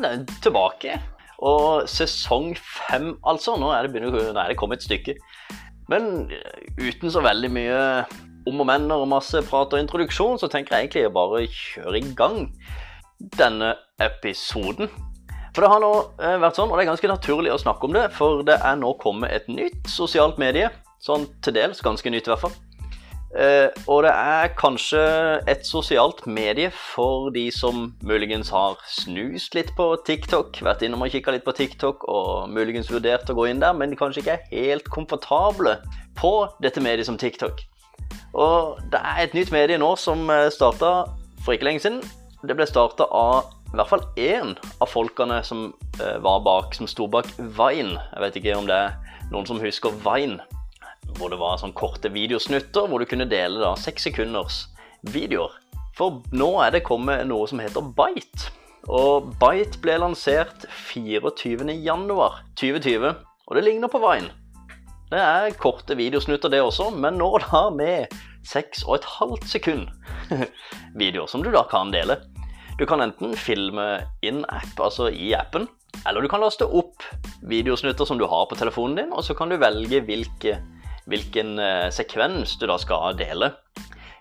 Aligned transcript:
Det 0.00 0.10
er 0.10 0.40
tilbake. 0.44 0.98
Og 1.46 1.88
sesong 1.90 2.54
fem, 2.56 3.14
altså. 3.26 3.56
Nå 3.60 3.70
er 3.74 3.86
det, 3.86 3.92
begynner, 3.94 4.32
nå 4.32 4.40
er 4.40 4.52
det 4.52 4.58
kommet 4.60 4.80
et 4.80 4.88
stykke. 4.88 5.16
Men 5.90 6.30
uten 6.80 7.12
så 7.12 7.22
veldig 7.22 7.50
mye 7.54 7.82
om 8.46 8.62
og 8.62 8.68
men 8.68 8.90
og 8.94 9.08
masse 9.10 9.42
prat 9.48 9.74
og 9.74 9.82
introduksjon, 9.82 10.38
så 10.38 10.48
tenker 10.50 10.76
jeg 10.76 10.86
egentlig 10.86 11.08
å 11.08 11.14
bare 11.14 11.46
kjøre 11.50 11.98
i 11.98 12.14
gang 12.18 12.40
denne 13.38 13.74
episoden. 14.02 14.90
For 15.56 15.64
det 15.64 15.70
har 15.72 15.80
nå 15.80 15.92
eh, 16.20 16.36
vært 16.42 16.58
sånn, 16.58 16.68
og 16.68 16.76
det 16.76 16.84
er 16.84 16.90
ganske 16.90 17.10
naturlig 17.10 17.54
å 17.54 17.60
snakke 17.60 17.88
om 17.88 17.94
det, 17.96 18.04
for 18.14 18.44
det 18.46 18.58
er 18.60 18.76
nå 18.78 18.92
kommet 19.00 19.32
et 19.32 19.48
nytt 19.48 19.88
sosialt 19.88 20.38
medie. 20.40 20.68
Sånn 21.02 21.26
til 21.44 21.56
dels 21.56 21.80
ganske 21.84 22.10
nytt, 22.12 22.28
i 22.28 22.32
hvert 22.32 22.44
fall. 22.44 22.56
Eh, 23.36 23.68
og 23.84 24.06
det 24.06 24.12
er 24.16 24.54
kanskje 24.56 25.00
et 25.50 25.66
sosialt 25.68 26.22
medie 26.24 26.70
for 26.72 27.28
de 27.34 27.44
som 27.52 27.90
muligens 28.06 28.48
har 28.54 28.78
snust 28.88 29.56
litt 29.58 29.74
på 29.76 29.90
TikTok, 30.08 30.62
vært 30.64 30.86
innom 30.86 31.04
og 31.04 31.12
kikka 31.12 31.34
litt 31.34 31.44
på 31.44 31.54
TikTok 31.56 32.06
og 32.08 32.48
muligens 32.52 32.88
vurdert 32.92 33.28
å 33.28 33.36
gå 33.36 33.50
inn 33.50 33.60
der, 33.60 33.76
men 33.76 33.92
de 33.92 34.00
kanskje 34.00 34.24
ikke 34.24 34.38
er 34.38 34.48
helt 34.54 34.88
komfortable 34.92 35.76
på 36.16 36.32
dette 36.64 36.80
mediet 36.80 37.08
som 37.10 37.20
TikTok. 37.20 37.60
Og 38.36 38.80
det 38.92 39.00
er 39.00 39.26
et 39.26 39.36
nytt 39.36 39.52
medie 39.52 39.80
nå 39.80 39.92
som 40.00 40.30
starta 40.52 40.94
for 41.44 41.56
ikke 41.56 41.68
lenge 41.68 41.84
siden. 41.84 42.00
Det 42.46 42.56
ble 42.56 42.66
starta 42.68 43.08
av 43.12 43.52
i 43.72 43.76
hvert 43.76 43.90
fall 43.90 44.04
én 44.16 44.54
av 44.80 44.88
folkene 44.88 45.42
som 45.44 45.66
eh, 46.00 46.18
var 46.24 46.40
bak, 46.46 46.74
som 46.76 46.88
sto 46.88 47.08
bak 47.10 47.28
Vine. 47.36 47.98
Jeg 48.14 48.22
vet 48.22 48.38
ikke 48.40 48.54
om 48.56 48.68
det 48.68 48.76
er 48.86 48.94
noen 49.32 49.48
som 49.48 49.60
husker 49.60 49.92
Vine, 50.04 50.40
hvor 51.16 51.28
det 51.32 51.40
var 51.40 51.56
sånn 51.60 51.76
korte 51.76 52.08
videosnutter 52.12 52.86
hvor 52.90 52.98
du 53.00 53.06
kunne 53.08 53.28
dele 53.30 53.60
da 53.62 53.76
seks 53.80 54.02
sekunders 54.08 54.56
videoer. 55.14 55.52
For 55.96 56.08
nå 56.36 56.50
er 56.64 56.70
det 56.74 56.86
kommet 56.86 57.26
noe 57.28 57.46
som 57.48 57.60
heter 57.62 57.82
Bite. 57.96 58.42
Og 58.92 59.12
Bite 59.40 59.78
ble 59.82 59.94
lansert 59.98 60.66
24.1.2020, 60.92 63.14
og 63.46 63.52
det 63.56 63.64
ligner 63.64 63.88
på 63.90 63.98
Vine. 64.02 64.30
Det 65.06 65.20
er 65.22 65.54
korte 65.58 65.96
videosnutter, 65.98 66.48
det 66.50 66.60
også, 66.62 66.90
men 66.90 67.14
nå 67.18 67.38
da 67.44 67.70
med 67.70 68.06
6,5 68.46 69.46
sekund 69.46 69.88
videoer 71.00 71.26
som 71.30 71.42
du 71.46 71.50
da 71.54 71.62
kan 71.70 71.90
dele. 71.94 72.16
Du 72.78 72.86
kan 72.86 73.00
enten 73.00 73.36
filme 73.38 74.02
in 74.26 74.44
app, 74.50 74.80
altså 74.82 75.08
i 75.08 75.34
appen, 75.38 75.68
eller 76.04 76.20
du 76.20 76.28
kan 76.28 76.40
laste 76.42 76.66
opp 76.66 77.02
videosnutter 77.46 78.04
som 78.04 78.18
du 78.18 78.26
har 78.28 78.46
på 78.50 78.58
telefonen 78.58 78.96
din, 78.98 79.12
og 79.14 79.24
så 79.24 79.34
kan 79.38 79.48
du 79.48 79.56
velge 79.62 80.00
hvilke, 80.04 80.58
hvilken 81.10 81.56
uh, 81.60 81.88
sekvens 81.94 82.56
du 82.60 82.66
da 82.70 82.78
skal 82.82 83.16
dele. 83.18 83.52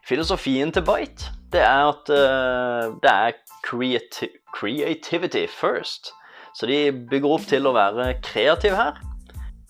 Filosofien 0.06 0.72
til 0.74 0.86
Bite 0.86 1.34
det 1.54 1.62
er 1.64 1.90
at 1.90 2.10
uh, 2.12 2.96
det 3.02 3.12
er 3.12 3.38
creati 3.66 4.30
creativity 4.56 5.48
first. 5.52 6.14
Så 6.56 6.66
de 6.70 6.92
bygger 7.10 7.36
opp 7.36 7.48
til 7.50 7.68
å 7.68 7.74
være 7.76 8.14
kreative 8.24 8.78
her. 8.80 9.00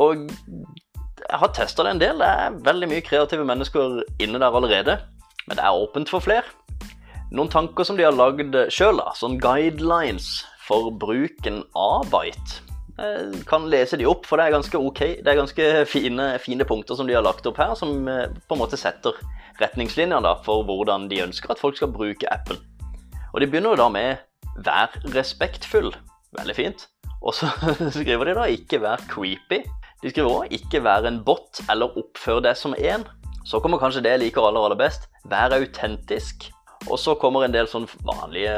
Og 0.03 0.27
jeg 0.30 1.39
har 1.41 1.53
testa 1.58 1.86
det 1.86 1.95
en 1.95 2.02
del. 2.03 2.21
Det 2.21 2.27
er 2.30 2.59
veldig 2.67 2.89
mye 2.91 3.05
kreative 3.05 3.47
mennesker 3.47 4.03
inne 4.21 4.41
der 4.41 4.59
allerede. 4.59 4.99
Men 5.47 5.58
det 5.58 5.66
er 5.66 5.81
åpent 5.81 6.11
for 6.13 6.21
flere. 6.21 6.45
Noen 7.33 7.49
tanker 7.49 7.88
som 7.88 7.97
de 7.97 8.05
har 8.05 8.13
lagd 8.13 8.53
sjøl, 8.69 9.02
sånn 9.17 9.39
guidelines 9.41 10.43
for 10.67 10.93
bruken 11.02 11.63
av 11.73 12.05
Bite. 12.13 12.74
Kan 13.49 13.65
lese 13.67 13.97
de 13.99 14.05
opp, 14.07 14.23
for 14.25 14.39
det 14.39 14.45
er 14.45 14.55
ganske 14.55 14.79
ok. 14.79 15.01
Det 15.19 15.27
er 15.27 15.39
ganske 15.39 15.65
fine, 15.91 16.29
fine 16.39 16.67
punkter 16.67 16.95
som 16.95 17.07
de 17.09 17.15
har 17.17 17.25
lagt 17.25 17.47
opp 17.49 17.59
her, 17.59 17.73
som 17.75 18.07
eh, 18.07 18.29
på 18.47 18.55
en 18.55 18.61
måte 18.61 18.79
setter 18.79 19.17
retningslinjer 19.59 20.43
for 20.45 20.63
hvordan 20.67 21.09
de 21.11 21.23
ønsker 21.25 21.52
at 21.52 21.59
folk 21.59 21.75
skal 21.75 21.91
bruke 21.91 22.29
appen. 22.31 22.61
Og 23.33 23.41
de 23.41 23.49
begynner 23.52 23.75
jo 23.75 23.81
da 23.83 23.89
med 23.91 24.15
'vær 24.55 24.95
respektfull'. 25.11 25.95
Veldig 26.39 26.55
fint. 26.55 26.87
Og 27.21 27.33
så 27.33 27.52
skriver 27.99 28.25
de 28.25 28.36
da 28.36 28.47
'ikke 28.47 28.80
vær 28.80 29.03
creepy'. 29.11 29.65
De 30.03 30.09
skriver 30.09 30.30
òg 30.30 30.47
'ikke 30.52 30.83
vær 30.83 31.08
en 31.08 31.23
bot' 31.23 31.64
eller 31.70 31.91
'oppfør 31.97 32.39
deg 32.39 32.58
som 32.58 32.75
en'. 32.77 33.08
Så 33.45 33.59
kommer 33.59 33.77
kanskje 33.77 34.02
det 34.02 34.11
jeg 34.11 34.20
liker 34.20 34.41
aller, 34.41 34.61
aller 34.61 34.80
best. 34.80 35.09
Vær 35.25 35.53
autentisk. 35.53 36.52
Og 36.89 36.99
så 36.99 37.15
kommer 37.15 37.43
en 37.43 37.53
del 37.53 37.67
sånn 37.67 37.87
vanlige 38.05 38.55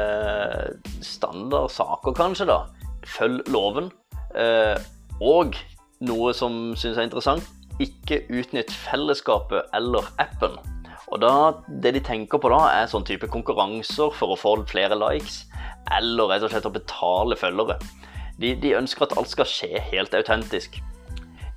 standardsaker, 1.02 2.12
kanskje, 2.12 2.46
da. 2.46 2.66
Følg 3.06 3.48
loven. 3.48 3.90
Eh, 4.34 4.76
og 5.24 5.56
noe 6.04 6.34
som 6.36 6.74
syns 6.78 6.98
er 6.98 7.08
interessant, 7.08 7.46
ikke 7.82 8.24
utnytt 8.34 8.72
fellesskapet 8.74 9.70
eller 9.76 10.06
appen. 10.18 10.58
Og 11.08 11.22
da, 11.22 11.54
Det 11.68 11.94
de 11.96 12.02
tenker 12.04 12.40
på 12.40 12.50
da, 12.52 12.60
er 12.82 12.90
sånn 12.90 13.06
type 13.06 13.30
konkurranser 13.32 14.12
for 14.14 14.34
å 14.34 14.38
få 14.38 14.56
flere 14.68 14.98
likes, 14.98 15.46
eller 15.96 16.28
rett 16.28 16.44
og 16.44 16.52
slett 16.52 16.68
å 16.68 16.74
betale 16.74 17.38
følgere. 17.38 17.78
De, 18.38 18.52
de 18.54 18.76
ønsker 18.78 19.06
at 19.08 19.16
alt 19.18 19.30
skal 19.32 19.48
skje 19.48 19.80
helt 19.90 20.14
autentisk. 20.14 20.78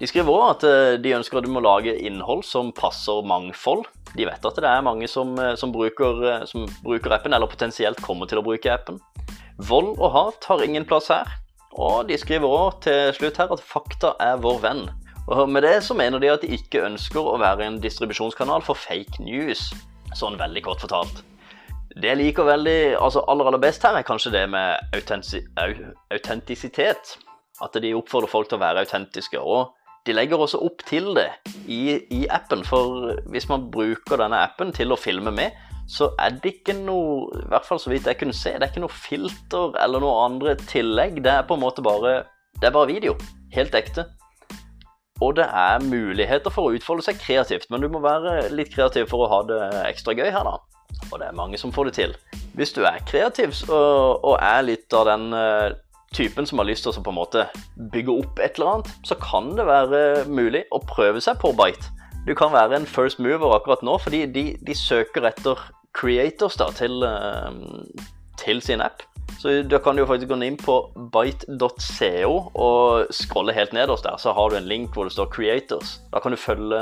De 0.02 0.08
skriver 0.10 0.34
òg 0.34 0.46
at 0.48 0.64
eh, 0.66 1.00
de 1.02 1.14
ønsker 1.14 1.38
at 1.38 1.46
du 1.46 1.52
må 1.54 1.62
lage 1.62 1.94
innhold 1.94 2.42
som 2.48 2.72
passer 2.74 3.22
mangfold. 3.28 3.84
De 4.16 4.26
vet 4.26 4.48
at 4.48 4.58
det 4.58 4.66
er 4.70 4.82
mange 4.86 5.06
som, 5.12 5.36
eh, 5.38 5.54
som, 5.60 5.74
bruker, 5.76 6.42
som, 6.50 6.66
bruker, 6.82 7.14
appen, 7.14 7.36
eller 7.38 7.52
potensielt 7.52 8.02
kommer 8.02 8.30
til 8.30 8.42
å 8.42 8.46
bruke 8.46 8.72
appen. 8.74 8.98
Vold 9.62 10.00
og 10.00 10.10
hat 10.16 10.48
har 10.50 10.64
ingen 10.66 10.88
plass 10.90 11.12
her. 11.14 11.30
Og 11.80 12.08
de 12.10 12.18
skriver 12.20 12.48
òg 12.48 12.82
til 12.84 13.14
slutt 13.16 13.38
her 13.40 13.54
at 13.56 13.64
fakta 13.64 14.14
er 14.20 14.42
vår 14.44 14.60
venn. 14.66 14.84
Og 15.32 15.50
med 15.50 15.64
det 15.64 15.84
så 15.86 15.96
mener 15.96 16.20
de 16.20 16.32
at 16.32 16.42
de 16.44 16.52
ikke 16.58 16.84
ønsker 16.84 17.22
å 17.22 17.40
være 17.40 17.66
en 17.68 17.82
distribusjonskanal 17.84 18.62
for 18.66 18.76
fake 18.76 19.24
news. 19.24 19.70
Sånn 20.18 20.40
veldig 20.40 20.64
kort 20.66 20.82
fortalt. 20.84 21.24
Det 21.92 22.08
jeg 22.08 22.20
liker 22.20 22.48
veldig, 22.48 22.96
altså 23.00 23.24
aller 23.32 23.46
aller 23.50 23.62
best 23.64 23.84
her, 23.84 23.96
er 24.00 24.08
kanskje 24.08 24.34
det 24.36 24.46
med 24.52 24.80
autentisitet. 26.12 27.18
At 27.62 27.76
de 27.84 27.94
oppfordrer 27.96 28.32
folk 28.32 28.50
til 28.50 28.58
å 28.60 28.66
være 28.66 28.84
autentiske. 28.86 29.40
og 29.40 29.76
de 30.06 30.16
legger 30.16 30.42
også 30.42 30.58
opp 30.66 30.82
til 30.88 31.12
det 31.14 31.28
i, 31.70 32.00
i, 32.10 32.24
appen, 32.34 32.64
for 32.66 33.20
hvis 33.30 33.46
man 33.52 33.68
bruker 33.74 34.18
denne 34.18 34.40
appen 34.42 34.74
til 34.74 34.94
å 34.94 34.98
filme 34.98 35.30
med, 35.36 35.54
så 35.92 36.08
er 36.22 36.38
det 36.40 36.54
ikke 36.56 36.76
noe 36.78 37.28
I 37.36 37.48
hvert 37.52 37.68
fall 37.68 37.80
så 37.82 37.92
vidt 37.92 38.08
jeg 38.08 38.20
kunne 38.22 38.36
se, 38.36 38.54
det 38.56 38.64
er 38.64 38.72
ikke 38.72 38.86
noe 38.86 38.96
filter 38.96 39.76
eller 39.84 40.04
noe 40.04 40.24
andre 40.24 40.56
tillegg. 40.64 41.20
Det 41.24 41.34
er 41.34 41.48
på 41.48 41.58
en 41.58 41.66
måte 41.66 41.84
bare 41.84 42.22
Det 42.62 42.70
er 42.70 42.76
bare 42.76 42.92
video. 42.92 43.16
Helt 43.52 43.76
ekte. 43.76 44.06
Og 45.22 45.36
det 45.38 45.46
er 45.46 45.84
muligheter 45.86 46.54
for 46.54 46.68
å 46.70 46.76
utfolde 46.76 47.04
seg 47.06 47.20
kreativt, 47.22 47.68
men 47.70 47.84
du 47.84 47.90
må 47.92 48.02
være 48.02 48.50
litt 48.54 48.72
kreativ 48.74 49.10
for 49.12 49.26
å 49.26 49.30
ha 49.30 49.40
det 49.46 49.60
ekstra 49.86 50.16
gøy 50.18 50.32
her, 50.34 50.48
da. 50.48 50.56
Og 51.12 51.20
det 51.22 51.28
er 51.28 51.38
mange 51.38 51.60
som 51.62 51.74
får 51.74 51.90
det 51.90 51.94
til. 52.00 52.16
Hvis 52.58 52.74
du 52.74 52.82
er 52.88 53.04
kreativ 53.08 53.54
og, 53.70 54.24
og 54.26 54.36
er 54.42 54.66
litt 54.66 54.96
av 54.98 55.06
den 55.12 55.30
eh, 55.38 55.76
typen 56.18 56.48
som 56.50 56.62
har 56.62 56.68
lyst 56.68 56.88
til 56.88 56.94
å 56.94 57.04
på 57.06 57.14
en 57.14 57.20
måte 57.20 57.46
bygge 57.94 58.16
opp 58.24 58.42
et 58.42 58.58
eller 58.58 58.74
annet, 58.76 58.94
så 59.08 59.18
kan 59.22 59.54
det 59.60 59.68
være 59.70 60.02
mulig 60.32 60.66
å 60.74 60.82
prøve 60.90 61.22
seg 61.24 61.38
på 61.44 61.54
Bite. 61.60 61.94
Du 62.26 62.34
kan 62.38 62.52
være 62.54 62.78
en 62.78 62.90
first 62.90 63.22
mover 63.22 63.56
akkurat 63.56 63.86
nå, 63.86 63.96
fordi 64.02 64.26
de, 64.34 64.46
de 64.62 64.78
søker 64.78 65.30
etter 65.30 65.62
creators 65.98 66.58
da, 66.60 66.70
til, 66.76 67.04
uh, 67.04 67.52
til, 68.42 68.62
sin 68.62 68.82
app. 68.82 69.04
Så 69.40 69.62
da 69.66 69.80
kan 69.82 69.98
du 69.98 70.06
faktisk 70.06 70.30
gå 70.30 70.38
inn 70.44 70.58
på 70.60 70.76
bite.co 71.14 72.34
og 72.54 73.14
scrolle 73.16 73.56
helt 73.56 73.74
nederst 73.74 74.06
der, 74.06 74.20
så 74.22 74.36
har 74.38 74.52
du 74.52 74.58
en 74.60 74.68
link 74.70 74.94
hvor 74.94 75.08
det 75.08 75.16
står 75.16 75.32
'creators'. 75.32 76.00
Da 76.14 76.20
kan 76.20 76.32
du 76.32 76.38
følge, 76.38 76.82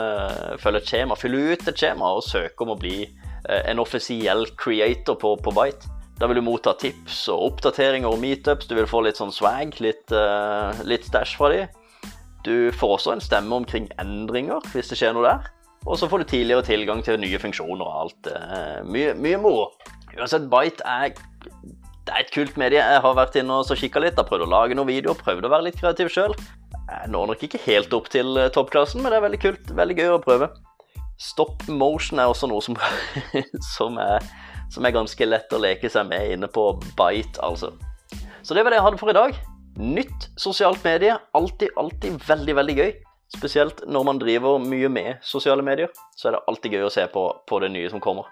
følge 0.59 0.81
et 0.81 0.89
skjema, 0.89 1.15
fylle 1.15 1.53
ut 1.53 1.67
et 1.67 1.77
skjema 1.77 2.15
og 2.17 2.25
søke 2.25 2.65
om 2.65 2.73
å 2.75 2.79
bli 2.79 3.05
uh, 3.05 3.61
en 3.65 3.79
offisiell 3.79 4.47
creator 4.57 5.15
på, 5.15 5.35
på 5.43 5.55
Bite. 5.55 5.99
Da 6.19 6.27
vil 6.27 6.41
du 6.41 6.43
motta 6.43 6.73
tips 6.75 7.29
og 7.31 7.53
oppdateringer 7.53 8.09
og 8.11 8.19
meetups. 8.19 8.67
Du 8.67 8.75
vil 8.75 8.89
få 8.89 9.05
litt 9.05 9.19
sånn 9.19 9.31
swag, 9.31 9.77
litt, 9.79 10.11
uh, 10.11 10.75
litt 10.83 11.07
stæsj 11.07 11.37
fra 11.39 11.53
de. 11.53 11.61
Du 12.43 12.71
får 12.75 12.97
også 12.97 13.13
en 13.13 13.23
stemme 13.23 13.55
omkring 13.55 13.87
endringer, 13.99 14.59
hvis 14.73 14.91
det 14.91 14.99
skjer 14.99 15.15
noe 15.15 15.27
der. 15.27 15.47
Og 15.87 15.95
så 15.99 16.09
får 16.11 16.23
du 16.23 16.29
tidligere 16.31 16.65
tilgang 16.67 17.03
til 17.05 17.19
nye 17.21 17.39
funksjoner 17.39 17.85
og 17.85 17.99
alt. 18.03 18.31
Uh, 18.31 18.79
mye, 18.89 19.13
mye 19.15 19.39
moro. 19.41 19.69
Uansett, 20.17 20.49
Bite 20.51 20.83
er, 20.83 21.13
det 21.13 22.13
er 22.13 22.25
et 22.25 22.33
kult 22.35 22.57
medie. 22.59 22.81
Jeg 22.81 23.03
har 23.05 23.15
vært 23.17 23.37
inne 23.39 23.61
og 23.61 23.79
kikka 23.79 24.03
litt, 24.03 24.19
har 24.19 24.27
prøvd 24.27 24.47
å 24.47 24.51
lage 24.51 24.77
noen 24.77 24.91
videoer, 24.91 25.19
prøvd 25.19 25.47
å 25.47 25.53
være 25.53 25.69
litt 25.69 25.79
kreativ 25.79 26.11
sjøl. 26.13 26.35
Jeg 26.89 27.13
når 27.13 27.31
nok 27.31 27.45
ikke 27.45 27.61
helt 27.67 27.93
opp 27.93 28.09
til 28.11 28.37
eh, 28.41 28.49
toppklassen, 28.53 29.03
men 29.03 29.13
det 29.13 29.19
er 29.19 29.25
veldig 29.27 29.41
kult. 29.43 29.73
Veldig 29.77 29.97
gøy 29.99 30.13
å 30.15 30.21
prøve. 30.23 30.49
Stop 31.21 31.67
motion 31.69 32.19
er 32.19 32.31
også 32.31 32.49
noe 32.49 32.63
som, 32.65 32.77
som 33.75 33.99
er 34.01 34.25
som 34.69 34.85
er 34.85 34.93
ganske 34.93 35.25
lett 35.25 35.53
å 35.53 35.61
leke 35.61 35.89
seg 35.89 36.07
med 36.09 36.35
inne 36.35 36.49
på 36.51 36.71
Bite, 36.97 37.41
altså. 37.41 37.73
Så 38.45 38.55
det 38.55 38.63
var 38.63 38.73
det 38.73 38.79
jeg 38.79 38.85
hadde 38.85 39.01
for 39.01 39.11
i 39.11 39.17
dag. 39.17 39.37
Nytt 39.79 40.29
sosialt 40.39 40.83
medie. 40.85 41.15
Alltid, 41.37 41.73
alltid 41.79 42.19
veldig, 42.27 42.55
veldig 42.61 42.75
gøy. 42.77 42.91
Spesielt 43.37 43.83
når 43.85 44.03
man 44.07 44.19
driver 44.21 44.57
mye 44.61 44.89
med 44.89 45.21
sosiale 45.21 45.63
medier, 45.65 45.91
så 46.17 46.29
er 46.29 46.35
det 46.35 46.45
alltid 46.49 46.75
gøy 46.75 46.87
å 46.87 46.93
se 46.93 47.05
på, 47.13 47.25
på 47.47 47.59
det 47.61 47.69
nye 47.75 47.89
som 47.91 48.01
kommer. 48.01 48.29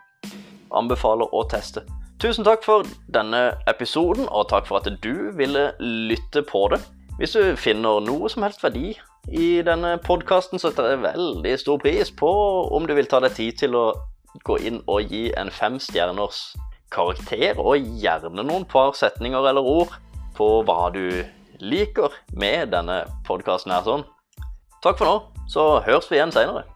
Anbefaler 0.73 1.29
å 1.33 1.43
teste. 1.51 1.85
Tusen 2.17 2.45
takk 2.47 2.63
for 2.65 2.87
denne 3.13 3.59
episoden, 3.69 4.25
og 4.33 4.49
takk 4.49 4.65
for 4.65 4.81
at 4.81 4.89
du 5.03 5.29
ville 5.37 5.69
lytte 5.79 6.41
på 6.41 6.63
det. 6.73 6.81
Hvis 7.19 7.37
du 7.37 7.53
finner 7.57 8.01
noe 8.01 8.29
som 8.29 8.45
helst 8.45 8.63
verdi 8.65 8.95
i 9.33 9.61
denne 9.65 9.95
podkasten, 10.01 10.57
setter 10.61 10.91
jeg 10.91 11.03
veldig 11.05 11.53
stor 11.61 11.77
pris 11.81 12.09
på 12.13 12.31
om 12.73 12.89
du 12.89 12.95
vil 12.97 13.09
ta 13.09 13.21
deg 13.21 13.37
tid 13.37 13.61
til 13.61 13.77
å 13.77 13.85
gå 14.45 14.57
inn 14.65 14.81
og 14.89 15.13
gi 15.13 15.27
en 15.37 15.53
fem 15.53 15.77
stjerners 15.81 16.41
karakter, 16.93 17.57
og 17.61 17.85
gjerne 18.01 18.45
noen 18.45 18.65
par 18.69 18.93
setninger 18.97 19.49
eller 19.49 19.65
ord 19.65 19.93
på 20.37 20.61
hva 20.65 20.89
du 20.93 21.21
liker 21.61 22.13
med 22.33 22.71
denne 22.73 23.03
podkasten 23.29 23.73
her 23.73 23.85
sånn. 23.85 24.05
Takk 24.85 24.99
for 24.99 25.09
nå, 25.09 25.43
så 25.49 25.67
høres 25.87 26.09
vi 26.11 26.19
igjen 26.19 26.31
seinere. 26.31 26.67